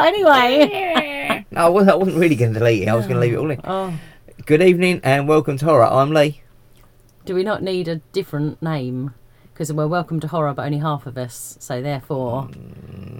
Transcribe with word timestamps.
out 0.00 0.06
anyway. 0.06 1.44
no, 1.50 1.66
I 1.66 1.68
wasn't, 1.68 1.92
I 1.92 1.96
wasn't 1.96 2.16
really 2.18 2.36
going 2.36 2.52
to 2.54 2.58
delete 2.58 2.82
it. 2.82 2.88
I 2.88 2.94
was 2.94 3.06
going 3.06 3.16
to 3.16 3.20
leave 3.20 3.34
it 3.34 3.36
all 3.36 3.50
in. 3.50 3.60
Oh, 3.64 3.98
Good 4.46 4.62
evening 4.62 5.00
and 5.04 5.28
welcome 5.28 5.58
to 5.58 5.64
Horror. 5.64 5.84
I'm 5.84 6.10
Lee. 6.10 6.42
do 7.24 7.34
we 7.34 7.42
not 7.42 7.62
need 7.62 7.88
a 7.88 7.96
different 8.12 8.60
name? 8.62 9.12
Because 9.52 9.72
we're 9.72 9.86
welcome 9.86 10.20
to 10.20 10.28
horror, 10.28 10.54
but 10.54 10.64
only 10.64 10.78
half 10.78 11.04
of 11.06 11.18
us. 11.18 11.58
So 11.60 11.82
therefore, 11.82 12.48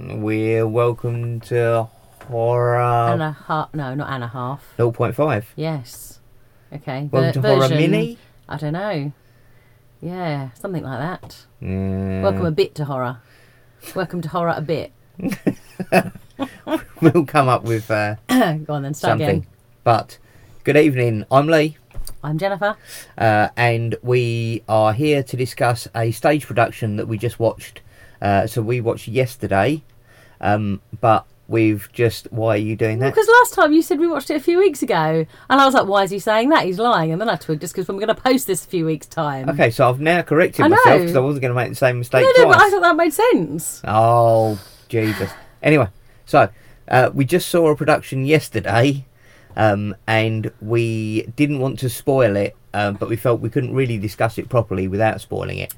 We're 0.08 0.66
welcome 0.66 1.40
to 1.40 1.88
Horror 2.28 2.80
and 2.80 3.22
a 3.22 3.32
half. 3.32 3.74
No, 3.74 3.94
not 3.94 4.08
and 4.10 4.24
a 4.24 4.28
half. 4.28 4.64
0.5. 4.78 5.44
Yes. 5.56 6.20
Okay. 6.72 7.10
Welcome 7.12 7.42
to 7.42 7.46
Horror 7.48 7.68
version- 7.68 7.76
Mini. 7.90 8.18
I 8.48 8.56
don't 8.56 8.72
know. 8.72 9.12
Yeah, 10.00 10.50
something 10.54 10.82
like 10.82 10.98
that. 10.98 11.44
Mm, 11.62 12.22
Welcome 12.22 12.46
a 12.46 12.50
bit 12.50 12.74
to 12.76 12.86
horror. 12.86 13.18
Welcome 13.94 14.22
to 14.22 14.28
horror 14.30 14.54
a 14.56 14.62
bit. 14.62 14.92
we'll 17.00 17.26
come 17.26 17.48
up 17.48 17.64
with 17.64 17.90
uh, 17.90 18.16
Go 18.28 18.74
on 18.74 18.82
then, 18.82 18.94
start 18.94 19.12
something. 19.12 19.28
again. 19.28 19.46
But 19.84 20.18
good 20.64 20.76
evening. 20.76 21.24
I'm 21.30 21.46
Lee. 21.46 21.76
I'm 22.22 22.38
Jennifer. 22.38 22.76
uh, 23.16 23.48
and 23.56 23.96
we 24.02 24.62
are 24.68 24.92
here 24.92 25.22
to 25.22 25.36
discuss 25.36 25.88
a 25.94 26.10
stage 26.10 26.46
production 26.46 26.96
that 26.96 27.06
we 27.06 27.18
just 27.18 27.38
watched. 27.38 27.80
Uh, 28.20 28.46
so 28.46 28.60
we 28.60 28.80
watched 28.80 29.08
yesterday, 29.08 29.82
um, 30.40 30.80
but 31.00 31.26
we've 31.48 31.88
just. 31.92 32.30
Why 32.30 32.54
are 32.54 32.58
you 32.58 32.76
doing 32.76 32.98
that? 32.98 33.14
Because 33.14 33.26
last 33.40 33.54
time 33.54 33.72
you 33.72 33.80
said 33.80 33.98
we 33.98 34.06
watched 34.06 34.30
it 34.30 34.34
a 34.36 34.40
few 34.40 34.58
weeks 34.58 34.82
ago, 34.82 35.24
and 35.48 35.60
I 35.60 35.64
was 35.64 35.72
like, 35.72 35.86
"Why 35.86 36.02
is 36.04 36.10
he 36.10 36.18
saying 36.18 36.50
that? 36.50 36.64
He's 36.66 36.78
lying." 36.78 37.12
And 37.12 37.20
then 37.20 37.30
I 37.30 37.36
twigged 37.36 37.62
just 37.62 37.74
because 37.74 37.88
I'm 37.88 37.96
going 37.96 38.08
to 38.08 38.14
post 38.14 38.46
this 38.46 38.64
a 38.64 38.68
few 38.68 38.84
weeks 38.84 39.06
time. 39.06 39.48
Okay, 39.48 39.70
so 39.70 39.88
I've 39.88 40.00
now 40.00 40.20
corrected 40.20 40.66
I 40.66 40.68
myself 40.68 41.00
because 41.00 41.16
I 41.16 41.20
wasn't 41.20 41.42
going 41.42 41.54
to 41.54 41.56
make 41.56 41.70
the 41.70 41.76
same 41.76 41.98
mistake 41.98 42.26
No, 42.36 42.44
no, 42.44 42.50
but 42.50 42.60
I 42.60 42.68
thought 42.70 42.82
that 42.82 42.96
made 42.96 43.14
sense. 43.14 43.80
Oh 43.84 44.60
Jesus! 44.90 45.30
Anyway, 45.62 45.88
so 46.30 46.48
uh, 46.86 47.10
we 47.12 47.24
just 47.24 47.48
saw 47.48 47.68
a 47.70 47.76
production 47.76 48.24
yesterday, 48.24 49.04
um, 49.56 49.96
and 50.06 50.52
we 50.60 51.22
didn't 51.34 51.58
want 51.58 51.80
to 51.80 51.90
spoil 51.90 52.36
it, 52.36 52.54
um, 52.72 52.94
but 52.94 53.08
we 53.08 53.16
felt 53.16 53.40
we 53.40 53.50
couldn't 53.50 53.74
really 53.74 53.98
discuss 53.98 54.38
it 54.38 54.48
properly 54.48 54.86
without 54.86 55.20
spoiling 55.20 55.58
it. 55.58 55.74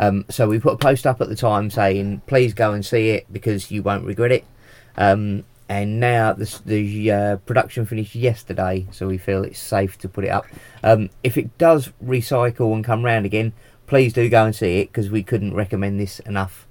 Um, 0.00 0.24
so 0.28 0.48
we 0.48 0.58
put 0.58 0.74
a 0.74 0.76
post 0.76 1.06
up 1.06 1.20
at 1.20 1.28
the 1.28 1.36
time 1.36 1.70
saying, 1.70 2.22
"Please 2.26 2.52
go 2.52 2.72
and 2.72 2.84
see 2.84 3.10
it 3.10 3.26
because 3.32 3.70
you 3.70 3.84
won't 3.84 4.04
regret 4.04 4.32
it." 4.32 4.44
Um, 4.96 5.44
and 5.68 6.00
now 6.00 6.32
the, 6.32 6.60
the 6.66 7.10
uh, 7.12 7.36
production 7.36 7.86
finished 7.86 8.16
yesterday, 8.16 8.86
so 8.90 9.06
we 9.06 9.18
feel 9.18 9.44
it's 9.44 9.60
safe 9.60 9.96
to 9.98 10.08
put 10.08 10.24
it 10.24 10.30
up. 10.30 10.44
Um, 10.82 11.10
if 11.22 11.38
it 11.38 11.56
does 11.58 11.92
recycle 12.04 12.74
and 12.74 12.84
come 12.84 13.04
round 13.04 13.24
again, 13.24 13.52
please 13.86 14.12
do 14.12 14.28
go 14.28 14.44
and 14.44 14.54
see 14.54 14.80
it 14.80 14.88
because 14.88 15.10
we 15.10 15.22
couldn't 15.22 15.54
recommend 15.54 16.00
this 16.00 16.18
enough. 16.20 16.66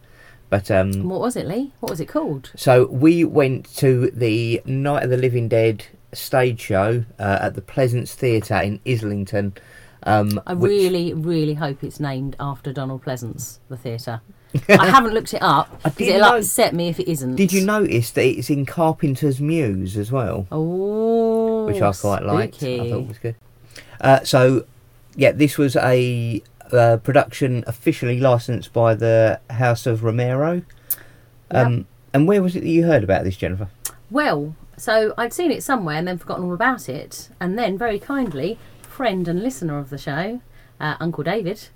But 0.51 0.69
um, 0.69 1.07
What 1.09 1.21
was 1.21 1.35
it, 1.35 1.47
Lee? 1.47 1.71
What 1.79 1.89
was 1.89 1.99
it 1.99 2.07
called? 2.07 2.51
so 2.55 2.85
we 2.87 3.23
went 3.23 3.73
to 3.77 4.11
the 4.11 4.61
Night 4.65 5.03
of 5.03 5.09
the 5.09 5.17
Living 5.17 5.47
Dead 5.47 5.85
stage 6.13 6.59
show 6.59 7.05
uh, 7.17 7.39
at 7.41 7.55
the 7.55 7.61
Pleasance 7.61 8.13
Theatre 8.13 8.57
in 8.57 8.79
Islington. 8.85 9.53
Um, 10.03 10.41
I 10.45 10.53
which- 10.53 10.69
really, 10.69 11.13
really 11.13 11.53
hope 11.53 11.83
it's 11.83 11.99
named 12.01 12.35
after 12.39 12.73
Donald 12.73 13.03
Pleasence, 13.03 13.59
the 13.69 13.77
theatre. 13.77 14.19
I 14.67 14.87
haven't 14.87 15.13
looked 15.13 15.33
it 15.33 15.41
up 15.41 15.81
because 15.83 16.07
it'll 16.09 16.29
know- 16.31 16.37
upset 16.37 16.75
me 16.75 16.89
if 16.89 16.99
it 16.99 17.09
isn't. 17.09 17.35
Did 17.37 17.53
you 17.53 17.65
notice 17.65 18.11
that 18.11 18.25
it's 18.25 18.49
in 18.49 18.65
Carpenter's 18.65 19.39
Mews 19.39 19.95
as 19.95 20.11
well, 20.11 20.47
Oh, 20.51 21.65
which 21.65 21.81
I 21.81 21.93
quite 21.93 22.23
liked. 22.23 22.55
I 22.55 22.57
spooky. 22.57 22.91
thought 22.91 23.07
was 23.07 23.17
good. 23.19 23.35
Uh, 24.01 24.19
so, 24.25 24.65
yeah, 25.15 25.31
this 25.31 25.57
was 25.57 25.77
a 25.77 26.41
uh, 26.73 26.97
production 26.97 27.63
officially 27.67 28.19
licensed 28.19 28.73
by 28.73 28.95
the 28.95 29.39
House 29.49 29.85
of 29.85 30.03
Romero. 30.03 30.61
Um, 31.49 31.85
And 32.13 32.27
where 32.27 32.41
was 32.43 32.55
it 32.55 32.61
that 32.61 32.69
you 32.69 32.83
heard 32.83 33.03
about 33.03 33.23
this, 33.23 33.37
Jennifer? 33.37 33.69
Well, 34.09 34.55
so 34.75 35.13
I'd 35.17 35.31
seen 35.33 35.51
it 35.51 35.63
somewhere 35.63 35.95
and 35.95 36.07
then 36.07 36.17
forgotten 36.17 36.43
all 36.45 36.53
about 36.53 36.89
it, 36.89 37.29
and 37.39 37.57
then 37.57 37.77
very 37.77 37.99
kindly, 37.99 38.57
friend 38.81 39.27
and 39.27 39.41
listener 39.41 39.77
of 39.77 39.89
the 39.89 39.97
show, 39.97 40.41
uh, 40.79 40.95
Uncle 40.99 41.23
David, 41.23 41.69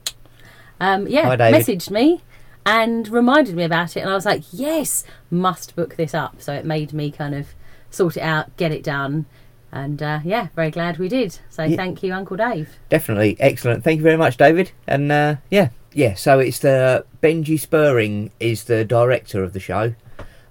um, 0.79 1.07
yeah, 1.07 1.23
Hi, 1.23 1.35
David. 1.37 1.61
messaged 1.61 1.89
me 1.89 2.21
and 2.65 3.07
reminded 3.07 3.55
me 3.55 3.63
about 3.63 3.95
it, 3.95 4.01
and 4.01 4.09
I 4.09 4.13
was 4.15 4.25
like, 4.25 4.43
yes, 4.51 5.05
must 5.29 5.75
book 5.75 5.95
this 5.95 6.13
up. 6.13 6.41
So 6.41 6.53
it 6.53 6.65
made 6.65 6.91
me 6.91 7.11
kind 7.11 7.33
of 7.35 7.47
sort 7.89 8.17
it 8.17 8.23
out, 8.23 8.57
get 8.57 8.71
it 8.73 8.83
done, 8.83 9.25
and 9.71 10.01
uh, 10.01 10.19
yeah, 10.23 10.47
very 10.55 10.71
glad 10.71 10.97
we 10.97 11.09
did. 11.09 11.37
So 11.49 11.63
Yeah. 11.63 11.75
thank 11.75 12.03
you, 12.03 12.13
Uncle 12.13 12.37
Dave. 12.37 12.69
Definitely 12.89 13.35
excellent. 13.39 13.83
Thank 13.83 13.97
you 13.97 14.03
very 14.03 14.17
much, 14.17 14.37
David. 14.37 14.71
And 14.87 15.11
uh, 15.11 15.35
yeah, 15.49 15.69
yeah. 15.93 16.13
So 16.15 16.39
it's 16.39 16.59
the 16.59 17.05
Benji 17.21 17.59
Sperring 17.59 18.31
is 18.39 18.63
the 18.65 18.85
director 18.85 19.43
of 19.43 19.53
the 19.53 19.59
show. 19.59 19.95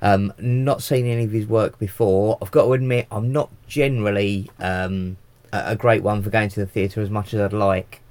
Um, 0.02 0.34
not 0.38 0.82
seen 0.82 1.06
any 1.06 1.24
of 1.24 1.32
his 1.32 1.46
work 1.46 1.78
before. 1.78 2.36
I've 2.42 2.50
got 2.50 2.66
to 2.66 2.74
admit, 2.74 3.06
I'm 3.10 3.32
not 3.32 3.48
generally 3.66 4.50
um, 4.60 5.16
a, 5.50 5.74
great 5.76 6.02
one 6.02 6.22
for 6.22 6.28
going 6.28 6.50
to 6.50 6.60
the 6.60 6.66
theatre 6.66 7.00
as 7.00 7.08
much 7.08 7.32
as 7.32 7.40
I'd 7.40 7.54
like. 7.54 8.02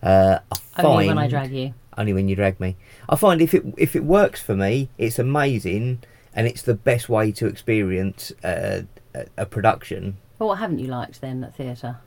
Uh, 0.00 0.38
I 0.76 0.82
Only 0.82 1.08
when 1.08 1.18
I 1.18 1.26
drag 1.26 1.50
you. 1.52 1.74
only 1.98 2.12
when 2.12 2.28
you 2.28 2.36
drag 2.36 2.60
me. 2.60 2.76
I 3.08 3.16
find 3.16 3.42
if 3.42 3.54
it 3.54 3.64
if 3.76 3.96
it 3.96 4.04
works 4.04 4.40
for 4.40 4.54
me, 4.54 4.88
it's 4.98 5.18
amazing, 5.18 6.02
and 6.32 6.46
it's 6.46 6.62
the 6.62 6.74
best 6.74 7.08
way 7.08 7.32
to 7.32 7.46
experience 7.46 8.30
uh, 8.44 8.82
a, 9.14 9.26
a 9.38 9.46
production. 9.46 10.18
Well, 10.42 10.48
what 10.48 10.58
haven't 10.58 10.80
you 10.80 10.88
liked 10.88 11.20
then 11.20 11.44
at 11.44 11.54
theatre? 11.54 11.98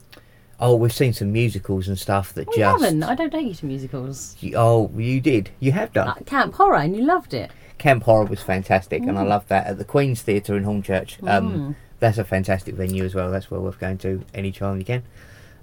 Oh, 0.60 0.76
we've 0.76 0.92
seen 0.92 1.14
some 1.14 1.32
musicals 1.32 1.88
and 1.88 1.98
stuff 1.98 2.34
that 2.34 2.50
Oh, 2.50 2.52
you 2.52 2.58
just. 2.58 2.82
haven't. 2.84 3.02
I 3.04 3.16
don't 3.16 3.30
take 3.32 3.48
you 3.48 3.54
to 3.54 3.66
musicals. 3.66 4.36
You- 4.42 4.58
Oh, 4.58 4.92
you 4.98 5.22
did. 5.22 5.52
You 5.62 5.72
have 5.72 5.94
done. 5.94 6.08
Like 6.08 6.26
Camp 6.26 6.54
Horror, 6.56 6.76
and 6.80 6.98
you 6.98 7.06
loved 7.06 7.34
it. 7.34 7.50
Camp 7.78 8.04
Horror 8.04 8.26
was 8.26 8.42
fantastic, 8.42 9.04
and 9.04 9.18
I 9.18 9.22
loved 9.22 9.48
that 9.48 9.68
at 9.68 9.78
the 9.78 9.86
Queen's 9.86 10.22
Theatre 10.22 10.58
in 10.58 10.66
Hornchurch. 10.66 11.26
Um, 11.26 11.54
Mm. 11.54 11.76
That's 12.02 12.18
a 12.18 12.26
fantastic 12.26 12.76
venue 12.76 13.06
as 13.06 13.16
well. 13.16 13.32
That's 13.32 13.50
well 13.50 13.62
worth 13.62 13.80
going 13.80 14.00
to 14.00 14.22
any 14.34 14.52
time 14.52 14.80
you 14.80 14.84
can. 14.86 15.04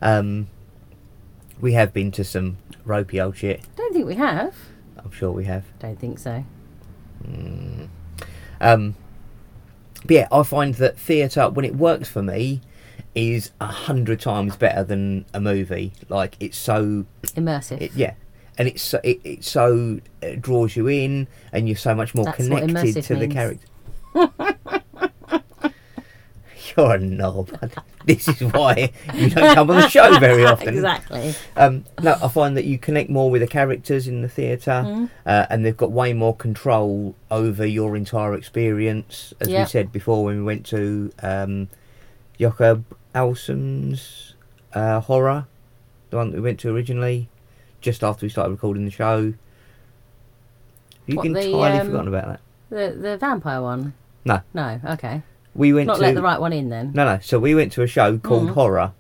Um, 0.01 0.49
we 1.61 1.75
have 1.75 1.93
been 1.93 2.11
to 2.13 2.25
some 2.25 2.57
ropey 2.87 3.21
old 3.21 3.37
shit. 3.37 3.61
Don't 3.77 3.93
think 3.93 4.07
we 4.07 4.15
have. 4.15 4.55
I'm 4.97 5.11
sure 5.11 5.31
we 5.31 5.45
have. 5.45 5.65
Don't 5.79 6.01
think 6.01 6.19
so. 6.19 6.43
Um, 8.63 8.95
but 10.05 10.11
yeah, 10.11 10.29
I 10.31 10.43
find 10.43 10.75
that 10.75 10.99
theatre, 10.99 11.49
when 11.49 11.65
it 11.65 11.77
works 11.77 12.09
for 12.09 12.23
me, 12.23 12.61
is 13.15 13.51
a 13.61 13.67
hundred 13.67 14.21
times 14.21 14.57
better 14.57 14.85
than 14.85 15.27
a 15.35 15.41
movie. 15.41 15.93
Like 16.09 16.37
it's 16.41 16.59
so 16.59 17.07
Immersive. 17.23 17.81
It, 17.81 17.93
yeah, 17.95 18.15
and 18.59 18.69
it's 18.69 18.83
so, 18.83 19.01
it, 19.03 19.21
it 19.25 19.45
so 19.45 20.01
it 20.21 20.41
draws 20.41 20.77
you 20.77 20.89
in, 20.89 21.29
and 21.53 21.69
you're 21.69 21.77
so 21.77 21.95
much 21.95 22.15
more 22.15 22.25
That's 22.25 22.37
connected 22.37 23.03
to 23.05 23.17
the 23.17 23.29
character. 23.29 23.67
you're 26.77 26.95
a 26.95 26.99
knob. 26.99 27.49
this 28.07 28.29
is 28.29 28.41
why 28.53 28.91
you 29.15 29.31
don't 29.31 29.55
come 29.55 29.71
on 29.71 29.77
the 29.81 29.89
show 29.89 30.19
very 30.19 30.45
often. 30.53 30.75
exactly. 30.75 31.35
Um, 31.57 31.85
no, 32.03 32.17
I 32.23 32.29
find 32.29 32.57
that 32.57 32.65
you 32.65 32.79
connect 32.79 33.11
more 33.11 33.31
with 33.31 33.41
the 33.43 33.47
characters 33.49 34.09
in 34.09 34.23
the 34.23 34.29
theatre, 34.29 34.83
Mm. 34.87 35.11
uh, 35.27 35.47
and 35.51 35.65
they've 35.65 35.77
got 35.77 35.93
way 35.93 36.13
more 36.13 36.35
control 36.37 37.15
over 37.31 37.65
your 37.67 37.97
entire 37.97 38.35
experience. 38.35 39.33
As 39.41 39.49
we 39.49 39.65
said 39.67 39.93
before, 39.93 40.25
when 40.25 40.37
we 40.39 40.43
went 40.43 40.67
to 40.67 41.13
um, 41.23 41.69
Jakop 42.39 42.85
Ahlbom's 43.15 44.35
uh, 44.75 45.01
horror, 45.01 45.47
the 46.11 46.17
one 46.17 46.31
that 46.31 46.37
we 46.37 46.43
went 46.43 46.61
to 46.61 46.71
originally, 46.75 47.29
just 47.81 48.03
after 48.05 48.25
we 48.27 48.31
started 48.31 48.51
recording 48.51 48.85
the 48.85 48.91
show. 48.91 49.35
You 51.07 51.17
What, 51.17 51.23
can 51.25 51.33
the, 51.33 51.47
entirely 51.47 51.79
um, 51.79 51.87
forgotten 51.87 52.09
about 52.09 52.27
that. 52.27 52.41
The 52.71 52.97
the 52.99 53.17
vampire 53.19 53.61
one. 53.61 53.93
No. 54.25 54.41
No. 54.55 54.81
Okay. 54.91 55.23
We 55.55 55.73
went 55.73 55.87
Not 55.89 55.97
to 55.97 56.01
let 56.01 56.15
the 56.15 56.23
right 56.23 56.41
one 56.41 56.53
in 56.53 56.69
then. 56.71 56.93
no, 56.95 57.05
no. 57.05 57.19
So 57.23 57.39
we 57.39 57.55
went 57.55 57.73
to 57.73 57.83
a 57.83 57.87
show 57.87 58.17
called 58.19 58.49
Mm. 58.49 58.55
Horror, 58.55 58.93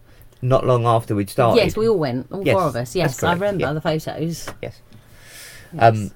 not 0.42 0.66
long 0.66 0.84
after 0.86 1.14
we'd 1.14 1.30
started. 1.30 1.62
Yes, 1.62 1.76
we 1.76 1.88
all 1.88 1.98
went. 1.98 2.26
All 2.30 2.44
Yes, 2.44 2.52
four 2.54 2.62
of 2.64 2.76
us. 2.76 2.94
Yes, 2.94 3.22
I 3.22 3.32
remember 3.32 3.62
yeah. 3.62 3.72
the 3.72 3.80
photos. 3.80 4.06
Yes. 4.16 4.50
Yes. 4.60 4.80
Um, 5.78 6.10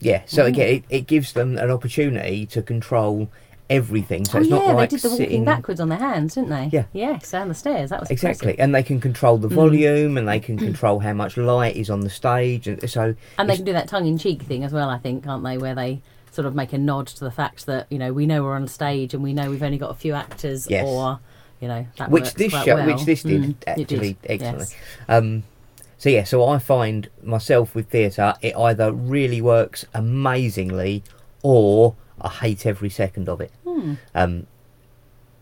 yeah, 0.00 0.22
so 0.26 0.44
Mm. 0.44 0.48
again, 0.48 0.68
it, 0.76 0.84
it 0.90 1.06
gives 1.06 1.32
them 1.34 1.58
an 1.58 1.70
opportunity 1.70 2.46
to 2.46 2.62
control 2.62 3.28
everything. 3.70 4.24
So 4.24 4.38
oh 4.38 4.40
it's 4.40 4.50
yeah, 4.50 4.56
not 4.56 4.74
like 4.74 4.90
they 4.90 4.96
did 4.96 5.02
the 5.02 5.08
walking 5.10 5.24
sitting 5.26 5.44
backwards 5.44 5.80
on 5.80 5.88
their 5.88 5.98
hands, 5.98 6.34
didn't 6.34 6.50
they? 6.50 6.68
Yeah. 6.72 6.84
Yes, 6.92 7.30
down 7.30 7.48
the 7.48 7.54
stairs. 7.54 7.90
That 7.90 8.00
was 8.00 8.10
exactly, 8.10 8.50
impressive. 8.52 8.64
and 8.64 8.74
they 8.74 8.82
can 8.82 9.00
control 9.00 9.36
the 9.38 9.48
Mm. 9.48 9.52
volume, 9.54 10.16
and 10.18 10.26
they 10.28 10.40
can 10.40 10.56
control 10.68 11.00
how 11.00 11.12
much 11.12 11.36
light 11.36 11.76
is 11.76 11.90
on 11.90 12.00
the 12.00 12.10
stage, 12.10 12.66
and 12.68 12.88
so 12.88 13.14
And 13.38 13.48
they 13.50 13.56
can 13.56 13.64
do 13.64 13.72
that 13.74 13.88
tongue-in-cheek 13.88 14.42
thing 14.42 14.64
as 14.64 14.72
well. 14.72 14.88
I 14.88 14.98
think, 14.98 15.24
can't 15.24 15.44
they? 15.44 15.58
Where 15.58 15.74
they 15.74 16.00
sort 16.34 16.46
of 16.46 16.54
make 16.54 16.72
a 16.72 16.78
nod 16.78 17.06
to 17.06 17.20
the 17.24 17.30
fact 17.30 17.66
that 17.66 17.86
you 17.90 17.98
know 17.98 18.12
we 18.12 18.26
know 18.26 18.42
we're 18.42 18.54
on 18.56 18.66
stage 18.68 19.14
and 19.14 19.22
we 19.22 19.32
know 19.32 19.48
we've 19.50 19.62
only 19.62 19.78
got 19.78 19.90
a 19.90 19.94
few 19.94 20.14
actors, 20.14 20.66
Yes. 20.68 20.86
or 20.86 21.20
you 21.60 21.68
know 21.68 21.86
that 21.98 22.10
which 22.10 22.34
this 22.34 22.52
show, 22.52 22.74
well. 22.74 22.86
which 22.86 23.04
this 23.04 23.22
did 23.22 23.42
Mm, 23.42 23.54
actually 23.66 23.84
did, 24.14 24.16
excellently. 24.24 24.66
yes. 24.66 24.74
Um, 25.08 25.42
so 25.98 26.10
yeah, 26.10 26.24
so 26.24 26.44
I 26.46 26.58
find 26.58 27.08
myself 27.22 27.74
with 27.74 27.88
theatre, 27.88 28.34
it 28.42 28.54
either 28.56 28.92
really 28.92 29.40
works 29.40 29.86
amazingly, 29.94 31.02
or 31.42 31.94
I 32.20 32.28
hate 32.28 32.66
every 32.66 32.90
second 32.90 33.28
of 33.28 33.40
it. 33.40 33.52
Hmm. 33.64 33.94
Um, 34.14 34.46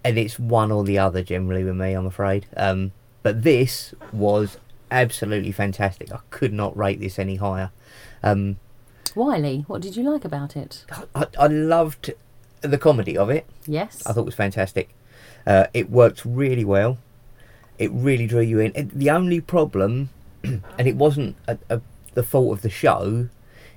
and 0.04 0.18
it's 0.18 0.38
one 0.38 0.70
or 0.70 0.84
the 0.84 0.98
other 0.98 1.22
generally 1.22 1.64
with 1.64 1.76
me, 1.76 1.92
I'm 1.94 2.06
afraid. 2.06 2.46
Um, 2.56 2.92
but 3.22 3.42
this 3.42 3.94
was 4.12 4.58
absolutely 4.90 5.52
fantastic. 5.52 6.12
I 6.12 6.18
could 6.30 6.52
not 6.52 6.76
rate 6.76 7.00
this 7.00 7.18
any 7.18 7.36
higher. 7.36 7.70
Um, 8.22 8.56
Wiley, 9.14 9.64
what 9.66 9.82
did 9.82 9.96
you 9.96 10.02
like 10.10 10.24
about 10.24 10.56
it? 10.56 10.84
I, 11.14 11.26
I 11.38 11.46
loved 11.48 12.12
the 12.60 12.78
comedy 12.78 13.16
of 13.18 13.28
it, 13.30 13.46
Yes. 13.66 14.02
I 14.06 14.12
thought 14.12 14.20
it 14.22 14.26
was 14.26 14.34
fantastic. 14.34 14.94
Uh, 15.46 15.66
it 15.74 15.90
worked 15.90 16.24
really 16.24 16.64
well. 16.64 16.98
It 17.78 17.90
really 17.92 18.26
drew 18.26 18.40
you 18.42 18.60
in. 18.60 18.72
It- 18.74 18.90
the 18.90 19.10
only 19.10 19.40
problem, 19.40 20.10
and 20.44 20.62
it 20.78 20.96
wasn't 20.96 21.36
a, 21.48 21.58
a, 21.68 21.80
the 22.14 22.22
fault 22.22 22.52
of 22.52 22.62
the 22.62 22.70
show, 22.70 23.28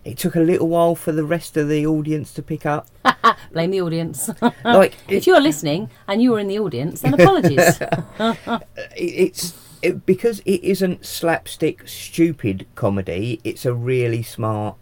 it 0.03 0.19
took 0.19 0.35
a 0.35 0.39
little 0.41 0.67
while 0.67 0.93
for 0.93 1.11
the 1.11 1.25
rest 1.25 1.57
of 1.57 1.67
the 1.67 1.85
audience 1.87 2.31
to 2.35 2.43
pick 2.43 2.65
up. 2.65 2.87
Blame 3.51 3.71
the 3.71 3.81
audience. 3.81 4.29
Like 4.63 4.93
if 5.07 5.25
you're 5.25 5.41
listening 5.41 5.89
and 6.07 6.21
you 6.21 6.31
were 6.31 6.39
in 6.39 6.47
the 6.47 6.59
audience, 6.59 7.01
then 7.01 7.15
apologies. 7.15 7.79
it- 7.81 8.63
it's 8.95 9.55
it, 9.81 10.05
because 10.05 10.39
it 10.45 10.63
isn't 10.63 11.05
slapstick 11.05 11.87
stupid 11.87 12.65
comedy. 12.75 13.39
It's 13.43 13.65
a 13.65 13.73
really 13.73 14.21
smart 14.23 14.75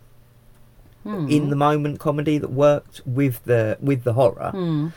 Hmm. 1.04 1.28
in 1.30 1.50
the 1.50 1.56
moment 1.56 2.00
comedy 2.00 2.38
that 2.38 2.52
worked 2.52 3.02
with 3.06 3.44
the 3.46 3.78
with 3.82 4.04
the 4.04 4.14
horror. 4.14 4.52
Hmm. 4.52 4.88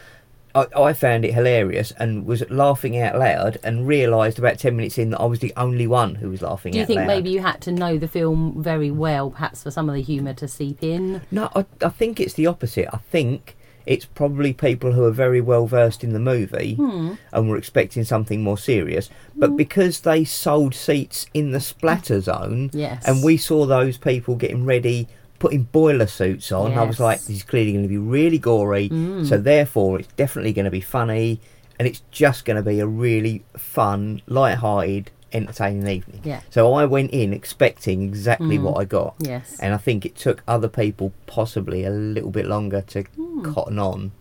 I, 0.54 0.66
I 0.74 0.92
found 0.94 1.24
it 1.26 1.34
hilarious 1.34 1.92
and 1.98 2.24
was 2.24 2.48
laughing 2.48 2.96
out 2.98 3.18
loud 3.18 3.58
and 3.62 3.86
realised 3.86 4.38
about 4.38 4.58
10 4.58 4.74
minutes 4.76 4.96
in 4.96 5.10
that 5.10 5.20
I 5.20 5.26
was 5.26 5.40
the 5.40 5.52
only 5.56 5.86
one 5.86 6.14
who 6.14 6.30
was 6.30 6.40
laughing 6.40 6.72
Do 6.72 6.78
you 6.78 6.86
think 6.86 6.98
loud. 7.00 7.06
maybe 7.08 7.28
you 7.30 7.40
had 7.40 7.60
to 7.62 7.72
know 7.72 7.98
the 7.98 8.08
film 8.08 8.54
very 8.62 8.90
well, 8.90 9.30
perhaps 9.30 9.62
for 9.64 9.70
some 9.70 9.88
of 9.90 9.94
the 9.94 10.00
humour 10.00 10.32
to 10.34 10.48
seep 10.48 10.82
in? 10.82 11.20
No, 11.30 11.50
I, 11.54 11.66
I 11.82 11.90
think 11.90 12.20
it's 12.20 12.32
the 12.34 12.46
opposite. 12.46 12.88
I 12.90 12.98
think 12.98 13.54
it's 13.84 14.06
probably 14.06 14.52
people 14.54 14.92
who 14.92 15.04
are 15.04 15.10
very 15.12 15.42
well 15.42 15.66
versed 15.66 16.02
in 16.02 16.12
the 16.14 16.18
movie 16.18 16.74
Hmm. 16.74 17.12
and 17.34 17.50
were 17.50 17.58
expecting 17.58 18.04
something 18.04 18.42
more 18.42 18.56
serious. 18.58 19.10
But 19.36 19.56
because 19.58 20.00
they 20.00 20.24
sold 20.24 20.74
seats 20.74 21.26
in 21.34 21.50
the 21.50 21.60
splatter 21.60 22.20
zone 22.22 22.70
Yes. 22.72 23.04
and 23.06 23.22
we 23.22 23.36
saw 23.36 23.66
those 23.66 23.98
people 23.98 24.36
getting 24.36 24.64
ready, 24.64 25.06
putting 25.38 25.64
boiler 25.64 26.06
suits 26.06 26.50
on, 26.52 26.76
I 26.78 26.82
was 26.84 26.98
like, 27.00 27.18
this 27.20 27.30
is 27.30 27.42
clearly 27.42 27.72
going 27.72 27.84
to 27.84 27.88
be 27.88 27.98
really 27.98 28.38
gory. 28.38 28.88
Mm. 28.88 29.26
So 29.28 29.38
therefore, 29.38 29.98
it's 30.00 30.08
definitely 30.14 30.52
going 30.52 30.64
to 30.66 30.70
be 30.70 30.80
funny 30.80 31.40
and 31.78 31.86
it's 31.86 32.02
just 32.10 32.44
going 32.44 32.56
to 32.56 32.62
be 32.62 32.80
a 32.80 32.86
really 32.86 33.44
fun, 33.56 34.22
light-hearted, 34.26 35.10
entertaining 35.32 35.86
evening. 35.88 36.20
Yeah. 36.24 36.40
So 36.50 36.72
I 36.72 36.86
went 36.86 37.10
in 37.10 37.32
expecting 37.34 38.02
exactly 38.02 38.58
Mm. 38.58 38.62
what 38.62 38.80
I 38.80 38.84
got. 38.86 39.14
Yes. 39.18 39.58
And 39.60 39.74
I 39.74 39.76
think 39.76 40.06
it 40.06 40.16
took 40.16 40.42
other 40.48 40.68
people 40.68 41.12
possibly 41.26 41.84
a 41.84 41.90
little 41.90 42.30
bit 42.30 42.46
longer 42.46 42.80
to 42.88 43.02
Hmm. 43.16 43.42
cotton 43.42 43.78
on. 43.78 44.12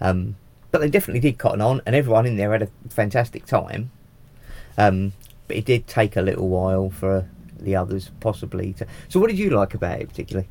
Um, 0.00 0.36
but 0.70 0.80
they 0.80 0.88
definitely 0.88 1.20
did 1.20 1.38
cotton 1.38 1.60
on, 1.60 1.82
and 1.86 1.94
everyone 1.94 2.24
in 2.26 2.36
there 2.36 2.52
had 2.52 2.62
a 2.62 2.68
fantastic 2.88 3.44
time. 3.46 3.90
Um, 4.78 5.12
but 5.46 5.56
it 5.58 5.64
did 5.66 5.86
take 5.86 6.16
a 6.16 6.22
little 6.22 6.48
while 6.48 6.88
for 6.90 7.28
the 7.58 7.76
others 7.76 8.10
possibly 8.20 8.72
to. 8.74 8.86
So, 9.08 9.20
what 9.20 9.28
did 9.28 9.38
you 9.38 9.50
like 9.50 9.74
about 9.74 10.00
it 10.00 10.08
particularly? 10.08 10.48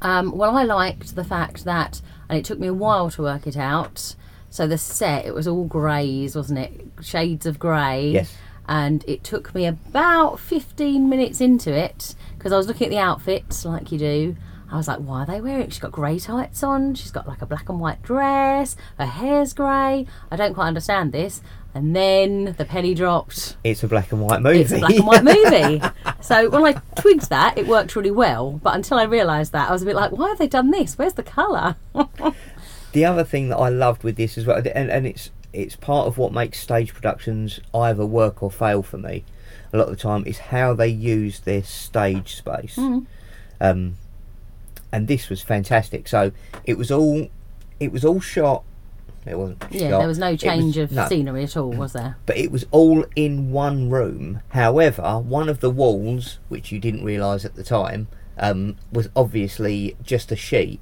Um, 0.00 0.36
well, 0.36 0.56
I 0.56 0.64
liked 0.64 1.14
the 1.14 1.24
fact 1.24 1.64
that, 1.64 2.00
and 2.28 2.38
it 2.38 2.44
took 2.44 2.58
me 2.58 2.66
a 2.66 2.74
while 2.74 3.10
to 3.10 3.22
work 3.22 3.46
it 3.46 3.56
out. 3.56 4.16
So 4.50 4.66
the 4.66 4.76
set, 4.76 5.24
it 5.24 5.34
was 5.34 5.48
all 5.48 5.64
greys, 5.64 6.36
wasn't 6.36 6.58
it? 6.58 6.86
Shades 7.00 7.46
of 7.46 7.58
grey. 7.58 8.10
Yes. 8.10 8.36
And 8.68 9.02
it 9.08 9.24
took 9.24 9.54
me 9.54 9.64
about 9.64 10.38
15 10.40 11.08
minutes 11.08 11.40
into 11.40 11.72
it 11.72 12.14
because 12.36 12.52
I 12.52 12.58
was 12.58 12.66
looking 12.66 12.88
at 12.88 12.90
the 12.90 12.98
outfits 12.98 13.64
like 13.64 13.90
you 13.90 13.98
do. 13.98 14.36
I 14.70 14.76
was 14.76 14.88
like, 14.88 14.98
why 14.98 15.22
are 15.22 15.26
they 15.26 15.40
wearing? 15.40 15.70
She's 15.70 15.78
got 15.78 15.92
grey 15.92 16.18
tights 16.18 16.62
on. 16.62 16.94
She's 16.94 17.10
got 17.10 17.26
like 17.26 17.42
a 17.42 17.46
black 17.46 17.68
and 17.68 17.80
white 17.80 18.02
dress. 18.02 18.76
Her 18.98 19.06
hair's 19.06 19.52
grey. 19.52 20.06
I 20.30 20.36
don't 20.36 20.54
quite 20.54 20.68
understand 20.68 21.12
this. 21.12 21.40
And 21.74 21.96
then 21.96 22.54
the 22.58 22.64
penny 22.64 22.94
dropped. 22.94 23.56
It's 23.64 23.82
a 23.82 23.88
black 23.88 24.12
and 24.12 24.20
white 24.20 24.42
movie. 24.42 24.60
It's 24.60 24.72
a 24.72 24.78
black 24.78 24.94
and 24.94 25.06
white 25.06 25.24
movie. 25.24 25.82
so 26.20 26.50
when 26.50 26.64
I 26.64 26.80
twigged 26.96 27.30
that, 27.30 27.56
it 27.56 27.66
worked 27.66 27.96
really 27.96 28.10
well. 28.10 28.60
But 28.62 28.74
until 28.74 28.98
I 28.98 29.04
realised 29.04 29.52
that, 29.52 29.70
I 29.70 29.72
was 29.72 29.82
a 29.82 29.86
bit 29.86 29.96
like, 29.96 30.12
why 30.12 30.28
have 30.28 30.38
they 30.38 30.48
done 30.48 30.70
this? 30.70 30.98
Where's 30.98 31.14
the 31.14 31.22
colour? 31.22 31.76
the 32.92 33.04
other 33.04 33.24
thing 33.24 33.48
that 33.48 33.56
I 33.56 33.70
loved 33.70 34.02
with 34.02 34.16
this 34.16 34.36
as 34.36 34.46
well, 34.46 34.58
and, 34.58 34.90
and 34.90 35.06
it's 35.06 35.30
it's 35.52 35.76
part 35.76 36.06
of 36.06 36.16
what 36.16 36.32
makes 36.32 36.58
stage 36.58 36.94
productions 36.94 37.60
either 37.74 38.06
work 38.06 38.42
or 38.42 38.50
fail 38.50 38.82
for 38.82 38.98
me. 38.98 39.24
A 39.72 39.76
lot 39.76 39.88
of 39.88 39.90
the 39.90 40.02
time, 40.02 40.24
is 40.26 40.38
how 40.38 40.74
they 40.74 40.88
use 40.88 41.40
their 41.40 41.62
stage 41.62 42.36
space. 42.36 42.76
Mm. 42.76 43.06
Um, 43.60 43.96
and 44.90 45.08
this 45.08 45.30
was 45.30 45.40
fantastic. 45.40 46.08
So 46.08 46.32
it 46.64 46.76
was 46.76 46.90
all 46.90 47.28
it 47.80 47.92
was 47.92 48.04
all 48.04 48.20
shot. 48.20 48.64
It 49.24 49.38
wasn't. 49.38 49.64
yeah, 49.70 49.90
there 49.90 50.08
was 50.08 50.18
no 50.18 50.36
change 50.36 50.76
was- 50.76 50.90
of 50.90 50.92
no, 50.92 51.08
scenery 51.08 51.44
at 51.44 51.56
all, 51.56 51.70
was 51.70 51.92
there? 51.92 52.16
but 52.26 52.36
it 52.36 52.50
was 52.50 52.66
all 52.70 53.04
in 53.14 53.52
one 53.52 53.88
room. 53.90 54.40
However, 54.48 55.18
one 55.20 55.48
of 55.48 55.60
the 55.60 55.70
walls, 55.70 56.38
which 56.48 56.72
you 56.72 56.78
didn't 56.80 57.04
realise 57.04 57.44
at 57.44 57.54
the 57.54 57.62
time, 57.62 58.08
um, 58.38 58.76
was 58.92 59.08
obviously 59.14 59.96
just 60.02 60.32
a 60.32 60.36
sheet. 60.36 60.80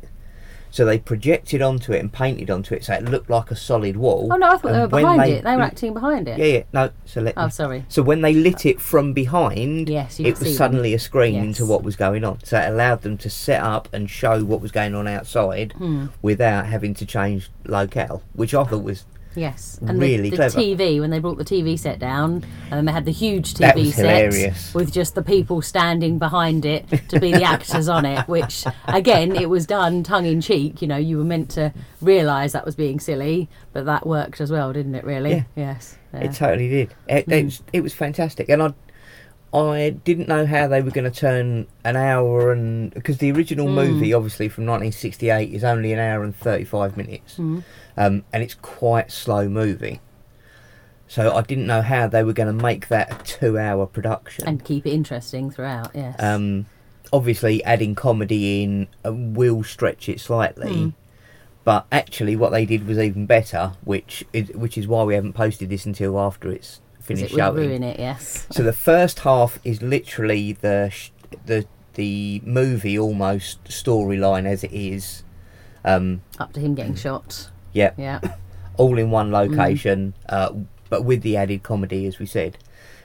So 0.72 0.84
they 0.84 0.98
projected 0.98 1.62
onto 1.62 1.92
it 1.92 1.98
and 1.98 2.12
painted 2.12 2.50
onto 2.50 2.74
it, 2.74 2.84
so 2.84 2.94
it 2.94 3.04
looked 3.04 3.28
like 3.28 3.50
a 3.50 3.56
solid 3.56 3.96
wall. 3.96 4.28
Oh 4.32 4.36
no, 4.36 4.46
I 4.48 4.56
thought 4.56 4.72
they 4.72 4.78
were 4.80 4.86
behind 4.86 5.20
they 5.22 5.32
it. 5.34 5.44
They 5.44 5.56
were 5.56 5.62
acting 5.62 5.94
behind 5.94 6.28
it. 6.28 6.38
Yeah, 6.38 6.44
yeah. 6.44 6.62
No, 6.72 6.90
so 7.04 7.20
let 7.20 7.34
Oh, 7.36 7.46
me- 7.46 7.50
sorry. 7.50 7.84
So 7.88 8.02
when 8.02 8.20
they 8.20 8.32
lit 8.34 8.64
it 8.66 8.80
from 8.80 9.12
behind, 9.12 9.88
Yes, 9.88 10.20
it 10.20 10.30
was 10.30 10.38
them. 10.40 10.52
suddenly 10.52 10.94
a 10.94 10.98
screen 10.98 11.34
Yes. 11.34 11.44
into 11.44 11.66
what 11.66 11.82
was 11.82 11.96
going 11.96 12.24
on. 12.24 12.38
So 12.44 12.58
it 12.58 12.68
allowed 12.68 13.02
them 13.02 13.18
to 13.18 13.30
set 13.30 13.60
up 13.62 13.88
and 13.92 14.08
show 14.08 14.44
what 14.44 14.60
was 14.60 14.70
going 14.70 14.94
on 14.94 15.08
outside 15.08 15.72
Hmm. 15.76 16.06
without 16.22 16.66
having 16.66 16.94
to 16.94 17.06
change 17.06 17.50
locale, 17.66 18.22
which 18.34 18.54
I 18.54 18.64
thought 18.64 18.82
was 18.84 19.04
Yes, 19.34 19.78
and 19.86 20.00
Really 20.00 20.30
the, 20.30 20.30
the 20.30 20.36
clever. 20.36 20.58
TV 20.58 21.00
when 21.00 21.10
they 21.10 21.20
brought 21.20 21.38
the 21.38 21.44
TV 21.44 21.78
set 21.78 21.98
down, 21.98 22.44
and 22.64 22.72
then 22.72 22.84
they 22.84 22.92
had 22.92 23.04
the 23.04 23.12
huge 23.12 23.54
TV 23.54 23.92
set 23.92 24.74
with 24.74 24.92
just 24.92 25.14
the 25.14 25.22
people 25.22 25.62
standing 25.62 26.18
behind 26.18 26.64
it 26.64 26.88
to 27.08 27.20
be 27.20 27.32
the 27.32 27.42
actors 27.44 27.88
on 27.88 28.04
it. 28.04 28.26
Which 28.28 28.64
again, 28.86 29.36
it 29.36 29.48
was 29.48 29.66
done 29.66 30.02
tongue 30.02 30.26
in 30.26 30.40
cheek. 30.40 30.82
You 30.82 30.88
know, 30.88 30.96
you 30.96 31.18
were 31.18 31.24
meant 31.24 31.50
to 31.52 31.72
realise 32.00 32.52
that 32.52 32.64
was 32.64 32.74
being 32.74 32.98
silly, 32.98 33.48
but 33.72 33.86
that 33.86 34.06
worked 34.06 34.40
as 34.40 34.50
well, 34.50 34.72
didn't 34.72 34.94
it? 34.94 35.04
Really? 35.04 35.30
Yeah. 35.30 35.44
Yes. 35.54 35.96
yeah. 36.12 36.20
It 36.20 36.34
totally 36.34 36.68
did. 36.68 36.94
It, 37.08 37.24
hmm. 37.26 37.32
it, 37.32 37.44
was, 37.44 37.62
it 37.72 37.80
was 37.82 37.94
fantastic, 37.94 38.48
and 38.48 38.62
I, 38.62 38.74
I 39.52 39.96
didn't 40.04 40.28
know 40.28 40.46
how 40.46 40.68
they 40.68 40.80
were 40.80 40.92
going 40.92 41.10
to 41.10 41.16
turn 41.18 41.66
an 41.84 41.96
hour 41.96 42.52
and 42.52 42.94
because 42.94 43.18
the 43.18 43.32
original 43.32 43.66
Hmm. 43.66 43.74
movie, 43.74 44.12
obviously 44.14 44.48
from 44.48 44.64
1968, 44.64 45.52
is 45.52 45.64
only 45.64 45.92
an 45.92 45.98
hour 45.98 46.22
and 46.22 46.34
35 46.36 46.96
minutes, 46.96 47.36
Hmm. 47.36 47.60
um, 47.96 48.22
and 48.32 48.42
it's 48.44 48.54
quite 48.54 49.10
slow 49.10 49.48
moving. 49.48 49.98
So 51.08 51.34
I 51.34 51.42
didn't 51.42 51.66
know 51.66 51.82
how 51.82 52.06
they 52.06 52.22
were 52.22 52.32
going 52.32 52.56
to 52.56 52.62
make 52.62 52.86
that 52.88 53.10
a 53.12 53.24
two-hour 53.24 53.86
production. 53.86 54.46
and 54.46 54.64
keep 54.64 54.86
it 54.86 54.90
interesting 54.92 55.50
throughout. 55.50 55.90
Yes. 55.94 56.14
Um, 56.20 56.66
obviously, 57.12 57.64
adding 57.64 57.96
comedy 57.96 58.62
in 58.62 58.86
uh, 59.04 59.12
will 59.12 59.64
stretch 59.64 60.08
it 60.08 60.20
slightly, 60.20 60.70
Mm. 60.72 60.92
but 61.64 61.86
actually, 61.90 62.36
what 62.36 62.50
they 62.52 62.64
did 62.64 62.86
was 62.86 62.96
even 63.00 63.26
better, 63.26 63.72
which 63.82 64.24
is 64.32 64.50
which 64.54 64.78
is 64.78 64.86
why 64.86 65.02
we 65.02 65.14
haven't 65.16 65.32
posted 65.32 65.68
this 65.70 65.84
until 65.84 66.16
after 66.20 66.52
it's 66.52 66.80
it 67.08 67.18
would 67.20 67.30
showing. 67.30 67.56
ruin 67.56 67.82
it. 67.82 67.98
Yes. 67.98 68.46
So 68.50 68.62
the 68.62 68.72
first 68.72 69.20
half 69.20 69.58
is 69.64 69.82
literally 69.82 70.52
the 70.52 70.90
sh- 70.90 71.10
the 71.46 71.66
the 71.94 72.40
movie 72.44 72.98
almost 72.98 73.62
storyline 73.64 74.46
as 74.46 74.62
it 74.64 74.72
is. 74.72 75.22
Um, 75.84 76.22
Up 76.38 76.52
to 76.52 76.60
him 76.60 76.74
getting 76.74 76.94
shot. 76.94 77.50
yeah, 77.72 77.92
Yeah. 77.96 78.20
all 78.76 78.98
in 78.98 79.10
one 79.10 79.30
location, 79.32 80.14
uh, 80.28 80.52
but 80.88 81.04
with 81.04 81.22
the 81.22 81.36
added 81.36 81.62
comedy, 81.62 82.06
as 82.06 82.18
we 82.18 82.26
said. 82.26 82.58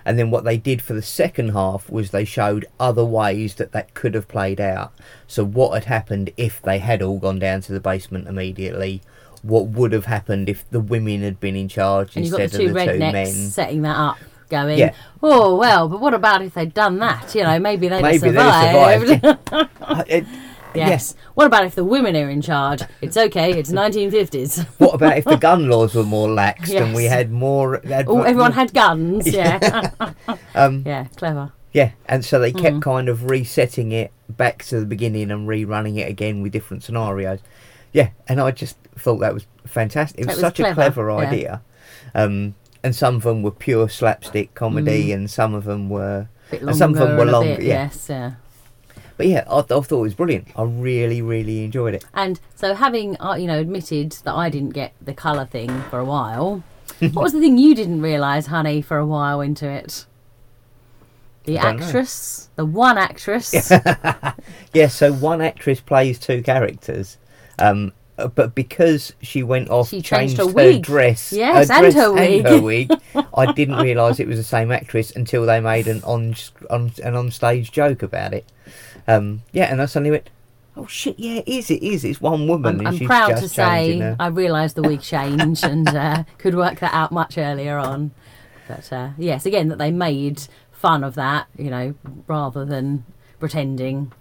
And 0.08 0.20
then 0.20 0.30
what 0.30 0.44
they 0.44 0.58
did 0.58 0.84
for 0.84 0.94
the 0.94 1.02
second 1.02 1.50
half 1.50 1.90
was 1.90 2.12
they 2.12 2.26
showed 2.26 2.66
other 2.80 3.04
ways 3.04 3.56
that 3.56 3.72
that 3.72 3.96
could 3.96 4.14
have 4.14 4.28
played 4.28 4.62
out. 4.62 4.94
So 5.26 5.44
what 5.44 5.72
had 5.74 5.86
happened 5.86 6.30
if 6.38 6.62
they 6.62 6.78
had 6.78 7.02
all 7.02 7.18
gone 7.18 7.40
down 7.40 7.62
to 7.62 7.74
the 7.74 7.80
basement 7.80 8.28
immediately? 8.28 9.02
What 9.46 9.68
would 9.68 9.92
have 9.94 10.06
happened 10.06 10.50
if 10.50 10.70
the 10.70 10.80
women 10.80 11.22
had 11.22 11.40
been 11.40 11.56
in 11.56 11.68
charge 11.68 12.16
And 12.16 12.26
you've 12.26 12.32
got 12.34 12.42
instead 12.42 12.60
the 12.62 12.66
of 12.68 12.74
the 12.74 12.86
two 12.86 13.00
men? 13.00 13.26
setting 13.28 13.82
that 13.84 13.96
up, 13.98 14.18
going, 14.50 14.78
Yeah. 14.80 14.94
"Oh 15.22 15.56
well, 15.56 15.88
but 15.88 16.00
what 16.02 16.14
about 16.14 16.42
if 16.42 16.54
they'd 16.56 16.74
done 16.74 16.98
that? 17.00 17.34
You 17.36 17.44
know, 17.44 17.60
maybe 17.60 17.88
they'd 17.88 18.02
Maybe 18.02 18.32
have 18.34 18.36
they'd 18.36 19.08
survived." 19.12 20.08
It- 20.08 20.26
yes. 20.74 21.16
What 21.36 21.46
about 21.48 21.64
if 21.66 21.76
the 21.76 21.86
women 21.86 22.16
are 22.18 22.30
in 22.30 22.42
charge? 22.42 22.82
It's 23.02 23.16
okay. 23.16 23.52
It's 23.58 23.72
1950s. 23.72 24.66
What 24.78 24.96
about 24.96 25.18
if 25.18 25.24
the 25.26 25.38
gun 25.38 25.70
laws 25.70 25.96
were 25.96 26.04
more 26.04 26.30
lax 26.30 26.70
and 26.72 26.94
we 26.94 27.06
had 27.06 27.32
more? 27.32 27.82
Oh, 28.08 28.24
everyone 28.24 28.52
had 28.54 28.74
guns. 28.74 29.28
Yeah. 29.28 29.92
Um, 30.56 30.84
yeah. 30.86 31.06
Clever. 31.18 31.52
yeah, 31.74 31.92
and 32.08 32.24
so 32.26 32.40
they 32.40 32.52
kept 32.54 32.78
Mm. 32.78 32.82
kind 32.82 33.10
of 33.10 33.30
resetting 33.30 33.92
it 33.92 34.12
back 34.30 34.64
to 34.66 34.80
the 34.80 34.86
beginning 34.86 35.30
and 35.32 35.48
rerunning 35.50 35.98
it 35.98 36.10
again 36.10 36.42
with 36.42 36.52
different 36.54 36.82
scenarios. 36.84 37.40
Yeah, 37.96 38.10
and 38.28 38.42
I 38.42 38.52
just 38.52 38.76
thought 38.98 39.20
that 39.20 39.34
was 39.34 39.48
fantastic. 39.66 40.20
It 40.20 40.28
was, 40.28 40.36
was 40.36 40.42
such 40.42 40.60
a 40.60 40.74
clever, 40.74 41.06
clever 41.06 41.10
yeah. 41.10 41.30
idea. 41.30 41.62
Um, 42.14 42.56
and 42.84 42.94
some 42.94 43.16
of 43.16 43.24
them 43.24 43.42
were 43.42 43.52
pure 43.52 43.88
slapstick 43.88 44.54
comedy, 44.54 45.08
Mm. 45.08 45.14
and 45.14 45.32
some 45.32 45.54
of 45.54 45.64
them 45.64 45.90
were. 45.90 46.28
And 46.52 46.76
some 46.76 46.92
of 46.92 47.00
them 47.00 47.16
were 47.18 47.24
longer, 47.24 47.56
bit, 47.56 47.66
yeah. 47.66 47.84
Yes. 47.86 48.08
Yeah. 48.10 48.32
But 49.16 49.28
yeah, 49.28 49.46
I, 49.50 49.60
I 49.60 49.62
thought 49.62 49.92
it 49.92 49.96
was 49.96 50.14
brilliant. 50.14 50.50
I 50.58 50.64
really, 50.64 51.22
really 51.22 51.64
enjoyed 51.64 51.94
it. 51.94 52.04
And 52.14 52.38
so, 52.54 52.76
having 52.76 53.16
uh, 53.22 53.36
you 53.36 53.48
know 53.48 53.60
admitted 53.60 54.12
that 54.26 54.34
I 54.34 54.50
didn't 54.50 54.72
get 54.72 54.94
the 55.02 55.14
colour 55.14 55.46
thing 55.46 55.70
for 55.84 55.98
a 56.00 56.06
while, 56.06 56.64
what 57.00 57.24
was 57.24 57.32
the 57.32 57.40
thing 57.40 57.58
you 57.58 57.74
didn't 57.76 58.02
realise, 58.02 58.48
honey, 58.48 58.82
for 58.82 58.98
a 58.98 59.06
while 59.06 59.40
into 59.40 59.70
it? 59.70 60.06
The 61.46 61.54
know. 61.54 61.62
actress, 61.62 62.50
the 62.58 62.66
one 62.66 62.98
actress. 62.98 63.72
Yeah, 64.74 64.88
so 64.90 65.14
one 65.14 65.42
actress 65.42 65.80
plays 65.80 66.20
two 66.20 66.44
characters, 66.44 67.18
um, 67.60 67.92
uh, 68.18 68.28
but 68.28 68.56
because 68.56 69.14
she 69.22 69.44
went 69.44 69.70
off, 69.70 69.90
She 69.90 69.98
changed 70.02 70.38
changed, 70.38 70.38
her 70.38 70.48
wig. 70.48 70.82
dress, 70.84 71.34
Yes, 71.34 71.70
and 71.70 71.80
dress 71.82 71.94
her 71.96 72.14
wig. 72.14 72.46
her 72.48 72.62
wig, 72.62 72.92
I 73.38 73.52
didn't 73.52 73.78
realise 73.78 74.20
it 74.20 74.28
was 74.28 74.38
the 74.38 74.44
same 74.44 74.72
actress 74.72 75.12
until 75.12 75.46
they 75.46 75.60
made 75.60 75.88
an 75.88 76.02
on, 76.04 76.36
on 76.70 76.92
an 77.04 77.16
on 77.16 77.32
stage 77.32 77.72
joke 77.72 78.02
about 78.04 78.34
it. 78.34 78.46
Um, 79.08 79.42
yeah, 79.52 79.66
and 79.66 79.82
I 79.82 79.86
suddenly 79.86 80.12
went, 80.12 80.30
"Oh 80.78 80.88
shit, 80.88 81.20
yeah, 81.20 81.40
it 81.40 81.48
is, 81.48 81.70
it 81.70 81.84
is, 81.84 82.06
it's 82.06 82.22
one 82.22 82.48
woman." 82.48 82.80
I'm, 82.80 82.88
and 82.88 83.02
I'm 83.02 83.06
proud 83.06 83.30
just 83.32 83.44
to 83.44 83.50
say 83.50 84.00
her. 84.00 84.16
I 84.20 84.28
realised 84.28 84.76
the 84.78 84.84
wig 84.84 85.02
change 85.02 85.64
and 85.72 85.88
uh, 85.90 86.24
could 86.38 86.56
work 86.56 86.80
that 86.80 86.94
out 86.94 87.12
much 87.12 87.38
earlier 87.38 87.78
on. 87.78 88.12
But 88.68 88.92
uh, 88.94 89.10
yes, 89.18 89.46
again, 89.46 89.68
that 89.68 89.78
they 89.78 89.92
made 89.92 90.48
fun 90.72 91.04
of 91.04 91.16
that, 91.16 91.48
you 91.58 91.70
know, 91.70 91.96
rather 92.28 92.64
than 92.66 93.04
pretending. 93.40 94.14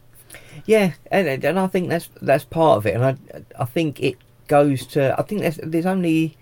Yeah, 0.66 0.92
and 1.10 1.44
and 1.44 1.58
I 1.58 1.66
think 1.66 1.88
that's 1.88 2.08
that's 2.22 2.44
part 2.44 2.78
of 2.78 2.86
it, 2.86 2.94
and 2.94 3.04
I 3.04 3.16
I 3.58 3.64
think 3.64 4.00
it 4.02 4.16
goes 4.48 4.86
to 4.88 5.14
I 5.18 5.22
think 5.22 5.40
there's 5.42 5.56
there's 5.62 5.86
only 5.86 6.36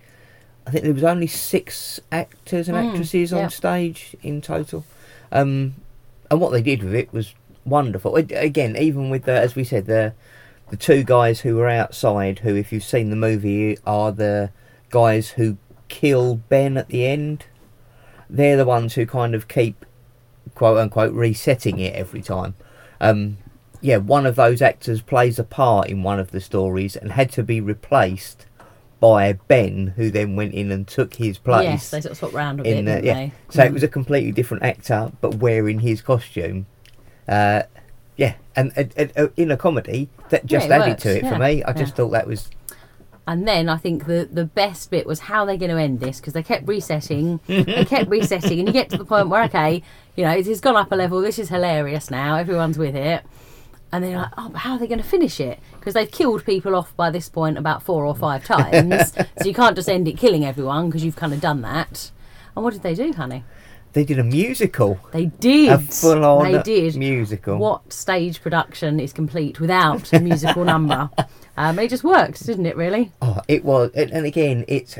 I 0.66 0.70
think 0.70 0.84
there 0.84 0.94
was 0.94 1.04
only 1.04 1.26
six 1.26 2.00
actors 2.10 2.68
and 2.68 2.76
Mm, 2.76 2.90
actresses 2.90 3.32
on 3.32 3.38
yeah. 3.40 3.48
stage 3.48 4.16
in 4.22 4.40
total, 4.40 4.84
um, 5.30 5.74
and 6.30 6.40
what 6.40 6.52
they 6.52 6.62
did 6.62 6.82
with 6.82 6.94
it 6.94 7.12
was 7.12 7.34
wonderful. 7.64 8.16
It- 8.16 8.32
Again, 8.32 8.76
even 8.76 9.10
with 9.10 9.24
the 9.24 9.32
as 9.32 9.54
we 9.54 9.64
said 9.64 9.86
the 9.86 10.14
the 10.70 10.76
two 10.76 11.04
guys 11.04 11.40
who 11.40 11.56
were 11.56 11.68
outside, 11.68 12.40
who 12.40 12.54
if 12.56 12.72
you've 12.72 12.84
seen 12.84 13.10
the 13.10 13.16
movie 13.16 13.76
are 13.86 14.10
the 14.12 14.50
guys 14.90 15.30
who 15.30 15.56
kill 15.88 16.36
Ben 16.36 16.76
at 16.76 16.88
the 16.88 17.06
end. 17.06 17.44
They're 18.30 18.56
the 18.56 18.64
ones 18.64 18.94
who 18.94 19.04
kind 19.04 19.34
of 19.34 19.46
keep 19.46 19.84
quote 20.54 20.78
unquote 20.78 21.12
resetting 21.12 21.78
it 21.78 21.94
every 21.94 22.22
time. 22.22 22.54
Um, 23.00 23.36
yeah, 23.82 23.98
one 23.98 24.24
of 24.26 24.36
those 24.36 24.62
actors 24.62 25.02
plays 25.02 25.38
a 25.38 25.44
part 25.44 25.88
in 25.90 26.02
one 26.02 26.18
of 26.18 26.30
the 26.30 26.40
stories 26.40 26.96
and 26.96 27.12
had 27.12 27.30
to 27.32 27.42
be 27.42 27.60
replaced 27.60 28.46
by 29.00 29.32
Ben, 29.34 29.88
who 29.96 30.10
then 30.10 30.36
went 30.36 30.54
in 30.54 30.70
and 30.70 30.86
took 30.86 31.14
his 31.16 31.36
place. 31.38 31.64
Yes, 31.64 31.90
they 31.90 32.00
sort 32.00 32.12
of 32.12 32.18
swapped 32.18 32.34
round 32.34 32.60
a 32.60 32.62
bit, 32.62 32.84
the, 32.86 32.92
didn't 32.92 33.04
yeah, 33.04 33.14
they? 33.14 33.32
so 33.50 33.64
it 33.64 33.70
Mm. 33.70 33.74
was 33.74 33.82
a 33.82 33.88
completely 33.88 34.32
different 34.32 34.62
actor, 34.62 35.10
but 35.20 35.36
wearing 35.36 35.80
his 35.80 36.00
costume. 36.00 36.66
Uh, 37.28 37.62
yeah, 38.16 38.34
and 38.54 38.72
uh, 38.78 39.06
uh, 39.16 39.28
in 39.36 39.50
a 39.50 39.56
comedy 39.56 40.08
that 40.30 40.46
just 40.46 40.68
Yeah, 40.68 40.76
added 40.76 40.88
works, 40.92 41.02
to 41.02 41.16
it 41.18 41.24
yeah, 41.24 41.30
for 41.30 41.38
me. 41.38 41.64
I 41.64 41.72
yeah. 41.72 41.72
just 41.72 41.96
thought 41.96 42.10
that 42.10 42.26
was 42.28 42.48
And 43.26 43.46
then 43.46 43.68
I 43.68 43.76
think 43.76 44.06
the 44.06 44.28
the 44.30 44.44
best 44.44 44.90
bit 44.90 45.06
was 45.06 45.20
how 45.20 45.44
they're 45.44 45.56
going 45.56 45.70
to 45.70 45.76
end 45.78 46.00
this 46.00 46.18
because 46.20 46.32
they 46.32 46.42
kept 46.42 46.66
resetting, 46.66 47.40
they 47.46 47.84
kept 47.84 48.10
resetting, 48.10 48.58
and 48.58 48.68
you 48.68 48.72
get 48.72 48.90
to 48.90 48.98
the 48.98 49.04
point 49.04 49.28
where 49.28 49.44
okay, 49.44 49.82
you 50.16 50.24
know, 50.24 50.32
it 50.32 50.46
has 50.46 50.60
gone 50.60 50.76
up 50.76 50.90
a 50.92 50.96
level. 50.96 51.20
This 51.20 51.38
is 51.38 51.48
hilarious 51.48 52.10
now. 52.10 52.36
Everyone's 52.36 52.78
with 52.78 52.96
it, 52.96 53.24
and 53.92 54.02
then 54.02 54.10
you're 54.12 54.20
like, 54.20 54.32
oh, 54.38 54.48
but 54.48 54.58
how 54.58 54.72
are 54.74 54.78
they 54.78 54.86
going 54.86 55.00
to 55.02 55.06
finish 55.06 55.38
it? 55.40 55.58
Because 55.78 55.94
they've 55.94 56.10
killed 56.10 56.44
people 56.44 56.74
off 56.74 56.96
by 56.96 57.10
this 57.10 57.28
point 57.28 57.58
about 57.58 57.82
four 57.82 58.04
or 58.04 58.14
five 58.14 58.44
times, 58.54 59.12
so 59.14 59.44
you 59.44 59.54
can't 59.54 59.76
just 59.76 59.88
end 59.88 60.08
it 60.08 60.16
killing 60.18 60.44
everyone 60.44 60.88
because 60.88 61.04
you've 61.04 61.16
kind 61.16 61.32
of 61.32 61.40
done 61.40 61.60
that. 61.62 62.10
And 62.56 62.64
what 62.64 62.72
did 62.72 62.82
they 62.82 62.94
do, 62.94 63.12
honey? 63.12 63.44
they 63.94 64.04
did 64.04 64.18
a 64.18 64.24
musical, 64.24 64.98
They 65.12 65.26
did. 65.26 65.70
a 65.70 65.78
full-on 65.78 66.50
They 66.50 66.62
did. 66.62 66.96
musical. 66.96 67.58
What 67.58 67.92
stage 67.92 68.40
production 68.40 68.98
is 68.98 69.12
complete 69.12 69.60
without 69.60 70.10
a 70.14 70.20
musical 70.20 70.64
number? 70.64 71.10
Um, 71.54 71.78
it 71.78 71.90
just 71.90 72.02
worked, 72.02 72.46
didn't 72.46 72.64
it? 72.64 72.78
Really? 72.78 73.12
Oh, 73.20 73.42
it 73.46 73.62
was, 73.62 73.90
and 73.94 74.24
again, 74.24 74.64
it's 74.68 74.98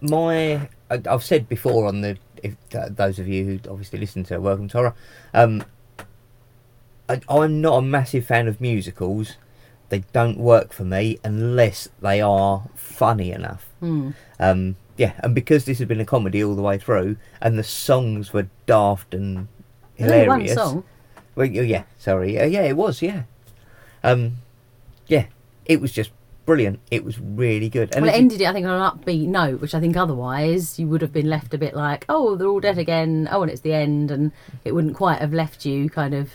my. 0.00 0.68
I've 0.88 1.24
said 1.24 1.48
before 1.48 1.86
on 1.88 2.02
the 2.02 2.18
if 2.42 2.54
those 2.70 3.18
of 3.18 3.26
you 3.26 3.44
who 3.44 3.70
obviously 3.70 3.98
listen 3.98 4.22
to 4.24 4.38
Welcome 4.40 4.68
to 4.68 4.76
Horror, 4.78 4.94
um, 5.34 5.64
I, 7.12 7.20
I'm 7.28 7.60
not 7.60 7.78
a 7.78 7.82
massive 7.82 8.26
fan 8.26 8.48
of 8.48 8.60
musicals. 8.60 9.36
They 9.88 10.04
don't 10.12 10.38
work 10.38 10.72
for 10.72 10.84
me 10.84 11.18
unless 11.22 11.88
they 12.00 12.20
are 12.20 12.64
funny 12.74 13.30
enough. 13.32 13.68
Hmm. 13.80 14.10
Um, 14.40 14.76
yeah, 14.96 15.12
and 15.18 15.34
because 15.34 15.64
this 15.64 15.78
has 15.78 15.88
been 15.88 16.00
a 16.00 16.04
comedy 16.04 16.42
all 16.42 16.54
the 16.54 16.62
way 16.62 16.78
through, 16.78 17.16
and 17.40 17.58
the 17.58 17.64
songs 17.64 18.32
were 18.32 18.48
daft 18.66 19.14
and 19.14 19.48
only 20.00 20.28
one 20.28 20.40
hilarious. 20.40 20.54
song. 20.54 20.84
Well, 21.34 21.46
yeah, 21.46 21.84
sorry. 21.98 22.38
Uh, 22.38 22.46
yeah, 22.46 22.62
it 22.62 22.76
was. 22.76 23.02
Yeah, 23.02 23.24
um, 24.02 24.38
yeah, 25.06 25.26
it 25.66 25.80
was 25.80 25.92
just 25.92 26.10
brilliant. 26.44 26.80
It 26.90 27.04
was 27.04 27.18
really 27.18 27.68
good. 27.68 27.94
And 27.94 28.04
well, 28.04 28.14
it 28.14 28.18
ended 28.18 28.40
it, 28.40 28.46
I 28.46 28.52
think, 28.52 28.66
on 28.66 28.80
an 28.80 28.98
upbeat 28.98 29.26
note, 29.26 29.60
which 29.60 29.74
I 29.74 29.80
think 29.80 29.96
otherwise 29.96 30.78
you 30.78 30.88
would 30.88 31.02
have 31.02 31.12
been 31.12 31.28
left 31.28 31.54
a 31.54 31.58
bit 31.58 31.74
like, 31.74 32.04
oh, 32.08 32.36
they're 32.36 32.48
all 32.48 32.60
dead 32.60 32.78
again. 32.78 33.28
Oh, 33.30 33.42
and 33.42 33.50
it's 33.50 33.62
the 33.62 33.74
end, 33.74 34.10
and 34.10 34.32
it 34.64 34.72
wouldn't 34.72 34.96
quite 34.96 35.20
have 35.20 35.32
left 35.32 35.64
you 35.64 35.88
kind 35.88 36.14
of 36.14 36.30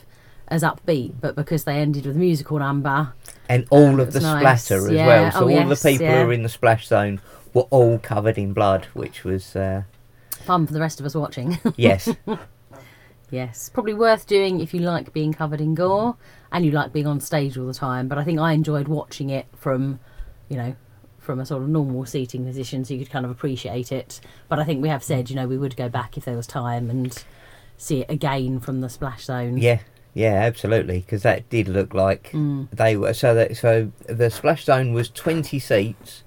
as 0.49 0.63
upbeat. 0.63 1.13
But 1.21 1.35
because 1.35 1.63
they 1.63 1.77
ended 1.77 2.05
with 2.05 2.15
a 2.15 2.19
musical 2.19 2.59
number, 2.59 3.13
and 3.49 3.65
all 3.69 3.85
Um, 3.93 3.99
of 3.99 4.13
the 4.13 4.19
nice. 4.19 4.39
splatter 4.63 4.87
as 4.87 4.91
Yeah. 4.93 5.07
well. 5.07 5.31
So 5.31 5.39
Oh, 5.39 5.43
all 5.43 5.49
yes, 5.49 5.81
the 5.81 5.89
people 5.91 6.05
yeah. 6.05 6.19
who 6.21 6.27
were 6.27 6.33
in 6.33 6.43
the 6.43 6.49
splash 6.49 6.87
zone 6.87 7.19
were 7.53 7.67
all 7.69 7.97
covered 7.99 8.37
in 8.37 8.53
blood, 8.53 8.85
which 8.93 9.23
was 9.23 9.55
uh, 9.55 9.83
fun 10.31 10.67
for 10.67 10.73
the 10.73 10.79
rest 10.79 10.99
of 10.99 11.05
us 11.05 11.15
watching. 11.15 11.57
yes, 11.77 12.09
yes, 13.31 13.69
probably 13.73 13.93
worth 13.93 14.27
doing 14.27 14.59
if 14.61 14.73
you 14.73 14.79
like 14.81 15.13
being 15.13 15.33
covered 15.33 15.61
in 15.61 15.75
gore 15.75 16.15
and 16.51 16.65
you 16.65 16.71
like 16.71 16.93
being 16.93 17.07
on 17.07 17.19
stage 17.19 17.57
all 17.57 17.67
the 17.67 17.73
time. 17.73 18.07
But 18.07 18.17
I 18.17 18.23
think 18.23 18.39
I 18.39 18.53
enjoyed 18.53 18.87
watching 18.87 19.29
it 19.29 19.45
from, 19.55 19.99
you 20.49 20.57
know. 20.57 20.75
From 21.19 21.41
a 21.41 21.45
sort 21.45 21.61
of 21.61 21.67
normal 21.67 22.05
seating 22.05 22.45
position, 22.45 22.85
so 22.85 22.93
you 22.93 23.01
could 23.01 23.11
kind 23.11 23.25
of 23.25 23.31
appreciate 23.31 23.91
it. 23.91 24.21
But 24.47 24.59
I 24.59 24.63
think 24.63 24.81
we 24.81 24.87
have 24.87 25.03
said, 25.03 25.29
you 25.29 25.35
know, 25.35 25.45
we 25.45 25.57
would 25.57 25.75
go 25.75 25.89
back 25.89 26.15
if 26.15 26.23
there 26.23 26.37
was 26.37 26.47
time 26.47 26.89
and 26.89 27.21
see 27.75 27.99
it 27.99 28.09
again 28.09 28.61
from 28.61 28.79
the 28.79 28.87
splash 28.87 29.25
zone. 29.25 29.57
yeah, 29.57 29.79
yeah, 30.13 30.33
absolutely, 30.33 30.99
because 30.99 31.23
that 31.23 31.47
did 31.49 31.67
look 31.67 31.93
like 31.93 32.31
Mm. 32.31 32.67
they 32.71 32.95
were. 32.97 33.13
So 33.13 33.33
that 33.35 33.57
so 33.57 33.91
the 34.07 34.29
splash 34.29 34.65
zone 34.65 34.93
was 34.93 35.09
twenty 35.09 35.59
seats 35.59 36.23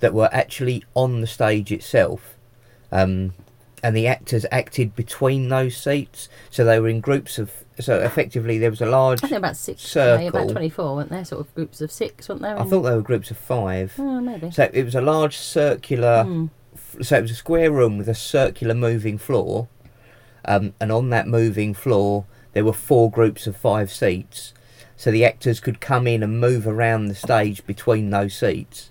that 0.00 0.12
were 0.14 0.28
actually 0.32 0.84
on 0.94 1.20
the 1.20 1.26
stage 1.26 1.70
itself. 1.72 2.36
Um, 2.90 3.32
and 3.84 3.96
the 3.96 4.06
actors 4.06 4.46
acted 4.52 4.94
between 4.94 5.48
those 5.48 5.76
seats, 5.76 6.28
so 6.50 6.64
they 6.64 6.78
were 6.78 6.88
in 6.88 7.00
groups 7.00 7.36
of. 7.38 7.50
So 7.80 7.98
effectively, 8.00 8.58
there 8.58 8.70
was 8.70 8.80
a 8.80 8.86
large. 8.86 9.24
I 9.24 9.28
think 9.28 9.38
about 9.38 9.56
six, 9.56 9.96
maybe 9.96 10.26
about 10.26 10.50
24, 10.50 10.94
weren't 10.96 11.10
there? 11.10 11.24
Sort 11.24 11.40
of 11.40 11.54
groups 11.54 11.80
of 11.80 11.90
six, 11.90 12.28
weren't 12.28 12.42
there? 12.42 12.56
I 12.60 12.64
thought 12.64 12.82
they 12.82 12.94
were 12.94 13.00
groups 13.02 13.30
of 13.32 13.38
five. 13.38 13.94
Oh, 13.98 14.20
maybe. 14.20 14.50
So 14.52 14.70
it 14.72 14.84
was 14.84 14.94
a 14.94 15.00
large 15.00 15.36
circular. 15.36 16.26
F- 16.74 16.96
So 17.04 17.18
it 17.18 17.22
was 17.22 17.30
a 17.32 17.34
square 17.34 17.72
room 17.72 17.98
with 17.98 18.08
a 18.08 18.14
circular 18.14 18.74
moving 18.74 19.18
floor, 19.18 19.66
um, 20.44 20.74
and 20.80 20.92
on 20.92 21.10
that 21.10 21.26
moving 21.26 21.74
floor 21.74 22.24
there 22.52 22.64
were 22.64 22.72
four 22.72 23.10
groups 23.10 23.46
of 23.46 23.56
five 23.56 23.90
seats. 23.92 24.52
So 24.96 25.10
the 25.10 25.24
actors 25.24 25.58
could 25.58 25.80
come 25.80 26.06
in 26.06 26.22
and 26.22 26.38
move 26.40 26.66
around 26.66 27.06
the 27.06 27.14
stage 27.14 27.66
between 27.66 28.10
those 28.10 28.34
seats. 28.34 28.90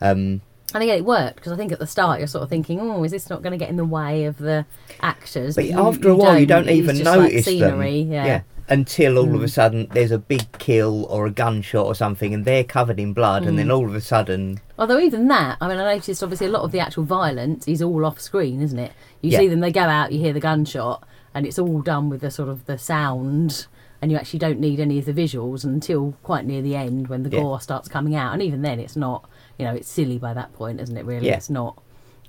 Um, 0.00 0.42
And 0.74 0.82
again, 0.82 0.98
it 0.98 1.04
worked 1.04 1.36
because 1.36 1.52
I 1.52 1.56
think 1.56 1.72
at 1.72 1.78
the 1.78 1.86
start 1.86 2.18
you're 2.20 2.26
sort 2.28 2.42
of 2.44 2.50
thinking, 2.50 2.80
oh, 2.80 3.02
is 3.04 3.12
this 3.12 3.30
not 3.30 3.42
going 3.42 3.52
to 3.52 3.56
get 3.58 3.70
in 3.70 3.76
the 3.76 3.84
way 3.84 4.24
of 4.26 4.36
the 4.38 4.66
actors? 5.00 5.54
but 5.56 5.64
you- 5.64 5.78
after 5.78 6.10
a 6.10 6.14
while, 6.16 6.38
you 6.38 6.44
don't 6.46 6.68
even 6.68 6.96
just 6.96 7.06
like 7.06 7.20
notice 7.32 7.44
scenery, 7.46 8.04
them. 8.04 8.12
Yeah. 8.12 8.40
Until 8.70 9.16
all 9.16 9.34
of 9.34 9.40
a 9.42 9.46
Mm. 9.46 9.50
sudden 9.50 9.88
there's 9.94 10.10
a 10.10 10.18
big 10.18 10.42
kill 10.58 11.06
or 11.06 11.24
a 11.26 11.30
gunshot 11.30 11.86
or 11.86 11.94
something, 11.94 12.34
and 12.34 12.44
they're 12.44 12.64
covered 12.64 13.00
in 13.00 13.14
blood, 13.14 13.44
and 13.44 13.54
Mm. 13.54 13.56
then 13.56 13.70
all 13.70 13.86
of 13.86 13.94
a 13.94 14.00
sudden, 14.02 14.60
Although 14.78 14.98
even 15.00 15.26
that, 15.28 15.56
I 15.62 15.68
mean, 15.68 15.78
I 15.78 15.94
noticed 15.94 16.22
obviously 16.22 16.48
a 16.48 16.50
lot 16.50 16.62
of 16.64 16.72
the 16.72 16.78
actual 16.80 17.04
violence 17.04 17.66
is 17.66 17.80
all 17.80 18.04
off 18.04 18.20
screen, 18.20 18.60
isn't 18.60 18.78
it? 18.78 18.92
You 19.22 19.30
Yeah. 19.30 19.38
see 19.38 19.48
them, 19.48 19.60
they 19.60 19.72
go 19.72 19.80
out, 19.80 20.12
you 20.12 20.18
hear 20.20 20.34
the 20.34 20.40
gunshot, 20.40 21.02
and 21.38 21.46
it's 21.46 21.56
all 21.56 21.80
done 21.80 22.08
with 22.08 22.20
the 22.20 22.32
sort 22.32 22.48
of 22.48 22.66
the 22.66 22.76
sound, 22.76 23.68
and 24.02 24.10
you 24.10 24.16
actually 24.16 24.40
don't 24.40 24.58
need 24.58 24.80
any 24.80 24.98
of 24.98 25.04
the 25.04 25.12
visuals 25.12 25.62
until 25.62 26.14
quite 26.24 26.44
near 26.44 26.60
the 26.60 26.74
end 26.74 27.06
when 27.06 27.22
the 27.22 27.30
Yeah. 27.30 27.42
gore 27.42 27.60
starts 27.60 27.86
coming 27.88 28.16
out. 28.16 28.32
And 28.32 28.42
even 28.42 28.62
then, 28.62 28.80
it's 28.80 28.96
not, 28.96 29.30
you 29.56 29.64
know, 29.64 29.72
it's 29.72 29.88
silly 29.88 30.18
by 30.18 30.34
that 30.34 30.52
point, 30.52 30.80
isn't 30.80 30.96
it? 30.96 31.04
Really, 31.06 31.28
Yeah. 31.28 31.36
it's 31.36 31.48
not 31.48 31.80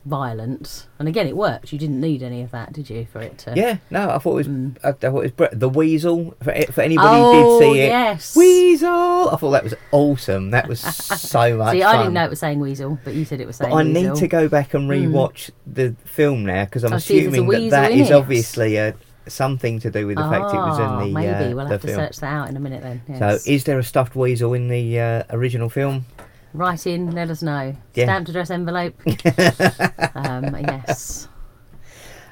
violent. 0.05 0.87
And 0.97 1.07
again, 1.07 1.27
it 1.27 1.35
worked. 1.37 1.71
You 1.71 1.79
didn't 1.79 1.99
need 2.01 2.23
any 2.23 2.41
of 2.41 2.51
that, 2.51 2.73
did 2.73 2.89
you, 2.89 3.07
for 3.11 3.21
it 3.21 3.37
to? 3.39 3.53
yeah, 3.55 3.77
no, 3.89 4.09
I 4.09 4.17
thought 4.19 4.31
it 4.31 4.35
was. 4.35 4.47
Mm. 4.47 4.77
I, 4.83 4.89
I 4.89 4.91
thought 4.93 5.05
it 5.05 5.11
was 5.13 5.31
br- 5.31 5.45
the 5.55 5.69
weasel 5.69 6.35
for, 6.41 6.53
for 6.71 6.81
anybody 6.81 7.07
Oh 7.19 7.31
who 7.31 7.59
did 7.59 7.73
see 7.73 7.79
it. 7.81 7.87
yes. 7.87 8.35
Weasel! 8.35 9.29
I 9.31 9.35
thought 9.37 9.51
that 9.51 9.63
was 9.63 9.73
awesome. 9.91 10.51
That 10.51 10.67
was 10.67 10.79
so 10.81 11.57
much 11.57 11.71
See, 11.73 11.81
fun. 11.81 11.95
I 11.95 11.97
didn't 11.99 12.13
know 12.13 12.23
it 12.25 12.29
was 12.29 12.39
saying 12.39 12.59
weasel, 12.59 12.99
but 13.03 13.13
you 13.13 13.25
said 13.25 13.39
it 13.41 13.47
was 13.47 13.57
saying 13.57 13.71
But 13.71 13.77
I 13.77 13.83
weasel. 13.83 14.13
need 14.13 14.19
to 14.19 14.27
go 14.27 14.47
back 14.49 14.73
and 14.73 14.89
Mm. 14.89 15.11
rewatch 15.11 15.51
the 15.67 15.95
film 16.05 16.45
now 16.45 16.65
because 16.65 16.83
I'm 16.83 16.93
Oh, 16.93 16.97
see 16.97 17.17
if 17.19 17.23
there's 17.31 17.37
a 17.37 17.41
assuming 17.43 17.69
that 17.69 17.89
that 17.89 17.91
is 17.91 18.09
it. 18.09 18.13
obviously 18.13 18.77
a, 18.77 18.95
something 19.27 19.79
to 19.79 19.91
do 19.91 20.07
with 20.07 20.17
the 20.17 20.23
fact 20.23 20.51
it 20.53 20.57
was 20.57 20.79
Ah, 20.79 21.01
in 21.01 21.07
the 21.09 21.13
maybe 21.13 21.27
uh, 21.51 21.55
we'll 21.55 21.65
the 21.65 21.71
have 21.73 21.81
to 21.81 21.87
film. 21.87 21.99
search 21.99 22.17
that 22.17 22.33
out 22.33 22.49
in 22.49 22.57
a 22.57 22.59
minute 22.59 22.81
then. 22.81 23.01
Yes. 23.07 23.19
So, 23.43 23.51
is 23.51 23.63
there 23.65 23.77
a 23.77 23.83
stuffed 23.83 24.15
weasel 24.15 24.53
in 24.53 24.67
the 24.69 24.99
uh, 24.99 25.23
original 25.29 25.69
film? 25.69 26.05
Write 26.53 26.87
in, 26.87 27.11
let 27.11 27.29
us 27.29 27.43
know. 27.43 27.75
Yeah. 27.93 28.05
Stamped 28.05 28.29
address 28.29 28.49
envelope. 28.49 28.95
um, 30.15 30.55
yes. 30.55 31.27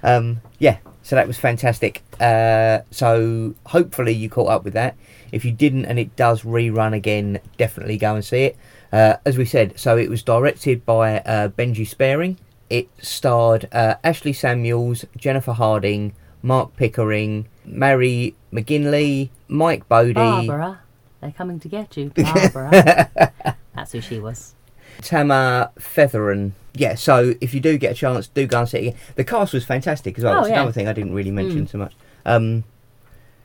Um, 0.04 0.42
yeah, 0.60 0.78
so 1.04 1.16
that 1.16 1.28
was 1.28 1.38
fantastic. 1.38 2.04
Uh, 2.20 2.80
so 2.92 3.56
hopefully 3.68 4.14
you 4.14 4.30
caught 4.30 4.50
up 4.50 4.64
with 4.64 4.74
that. 4.74 4.96
If 5.32 5.46
you 5.46 5.52
didn't 5.52 5.86
and 5.86 6.00
it 6.00 6.16
does 6.16 6.42
rerun 6.42 6.94
again, 6.94 7.40
definitely 7.58 7.98
go 7.98 8.16
and 8.16 8.26
see 8.26 8.44
it. 8.46 8.58
Uh, 8.92 9.18
as 9.26 9.38
we 9.38 9.46
said, 9.46 9.78
so 9.78 9.98
it 9.98 10.10
was 10.10 10.24
directed 10.24 10.86
by 10.86 11.20
uh, 11.20 11.50
Benji 11.50 11.86
Sperring. 11.86 12.38
It 12.70 12.90
starred 13.02 13.68
uh, 13.72 13.96
Ashley 14.04 14.34
Samuels, 14.34 15.06
Jennifer 15.16 15.54
Harding, 15.54 16.14
Mark 16.42 16.76
Pickering, 16.76 17.48
Mary 17.66 18.36
McGinley, 18.52 19.30
Mike 19.48 19.88
Bodie. 19.88 20.14
Barbara. 20.14 20.82
They're 21.22 21.32
coming 21.32 21.60
to 21.60 21.68
get 21.68 21.98
you. 21.98 22.12
Barbara. 22.16 23.56
That's 23.92 24.06
who 24.06 24.16
she 24.16 24.20
was. 24.20 24.54
Tama 25.02 25.72
Phethean. 25.80 26.52
Yeah, 26.74 26.96
so 26.96 27.34
if 27.40 27.54
you 27.54 27.60
do 27.62 27.78
get 27.78 27.94
a 27.94 27.96
chance, 27.96 28.28
do 28.28 28.46
go 28.46 28.60
and 28.60 28.70
see 28.70 28.78
it 28.78 28.82
again. 28.90 29.00
The 29.16 29.24
cast 29.24 29.54
was 29.54 29.64
fantastic 29.64 30.18
as 30.18 30.24
well. 30.26 30.34
Oh, 30.34 30.38
That's 30.42 30.50
yeah. 30.50 30.56
another 30.56 30.72
thing 30.74 30.88
I 30.88 30.94
didn't 30.94 31.14
really 31.14 31.32
mention 31.32 31.66
Mm. 31.66 31.70
so 31.70 31.78
much. 31.78 31.94
Um, 32.26 32.66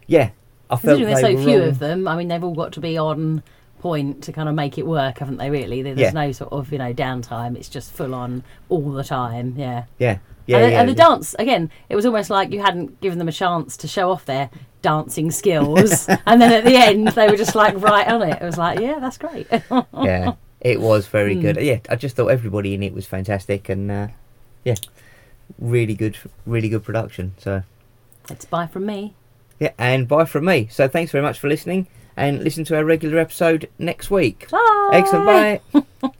yeah, 0.06 0.30
I 0.68 0.76
felt 0.76 0.98
Considering 0.98 1.14
there's 1.14 1.38
so 1.38 1.44
few 1.44 1.62
all- 1.62 1.68
of 1.68 1.78
them, 1.78 2.08
I 2.08 2.16
mean, 2.16 2.28
they've 2.28 2.42
all 2.42 2.54
got 2.54 2.72
to 2.72 2.80
be 2.80 2.98
on 2.98 3.42
point 3.80 4.22
to 4.24 4.32
kind 4.32 4.48
of 4.48 4.54
make 4.54 4.78
it 4.78 4.86
work, 4.86 5.18
haven't 5.18 5.36
they? 5.38 5.50
Really, 5.50 5.82
there's 5.82 5.98
Yeah. 5.98 6.10
no 6.10 6.32
sort 6.32 6.52
of 6.52 6.72
you 6.72 6.78
know 6.78 6.92
downtime. 6.92 7.56
It's 7.56 7.68
just 7.68 7.92
full 7.92 8.14
on 8.14 8.42
all 8.68 8.90
the 8.92 9.04
time. 9.04 9.54
Yeah. 9.56 9.84
Yeah, 9.98 10.18
yeah, 10.46 10.56
and, 10.58 10.64
the, 10.66 10.70
yeah. 10.72 10.80
and 10.80 10.88
the 10.88 10.94
dance 10.94 11.34
again, 11.38 11.70
it 11.88 11.96
was 11.96 12.04
almost 12.06 12.30
like 12.30 12.52
you 12.52 12.60
hadn't 12.60 13.00
given 13.00 13.18
them 13.18 13.28
a 13.28 13.32
chance 13.32 13.76
to 13.78 13.86
show 13.88 14.10
off 14.10 14.24
their 14.24 14.50
dancing 14.82 15.30
skills, 15.30 16.06
and 16.26 16.40
then 16.42 16.52
at 16.52 16.64
the 16.64 16.76
end 16.76 17.08
they 17.08 17.28
were 17.28 17.36
just 17.36 17.54
like 17.54 17.80
right 17.80 18.06
on 18.08 18.22
it. 18.22 18.40
It 18.42 18.44
was 18.44 18.58
like, 18.58 18.78
yeah, 18.80 18.98
that's 18.98 19.18
great. 19.18 19.46
yeah, 20.02 20.34
it 20.60 20.80
was 20.80 21.06
very 21.06 21.34
Hmm. 21.34 21.40
good. 21.40 21.56
Yeah, 21.62 21.78
I 21.88 21.96
just 21.96 22.16
thought 22.16 22.26
everybody 22.28 22.74
in 22.74 22.82
it 22.82 22.92
was 22.92 23.06
fantastic, 23.06 23.68
and 23.68 23.90
uh, 23.90 24.08
yeah, 24.64 24.74
really 25.58 25.94
good, 25.94 26.18
really 26.46 26.68
good 26.68 26.84
production. 26.84 27.34
So 27.38 27.62
it's 28.30 28.44
bye 28.44 28.66
from 28.66 28.86
me. 28.86 29.14
yeah, 29.58 29.72
and 29.78 30.06
bye 30.08 30.24
from 30.24 30.44
me. 30.44 30.68
So 30.70 30.88
thanks 30.88 31.12
very 31.12 31.22
much 31.22 31.38
for 31.38 31.48
listening, 31.48 31.86
and 32.16 32.42
listen 32.42 32.64
to 32.64 32.76
our 32.76 32.84
regular 32.84 33.18
episode 33.18 33.68
next 33.78 34.10
week. 34.10 34.48
Bye. 34.50 34.90
Excellent, 34.92 35.26
bye. 36.02 36.10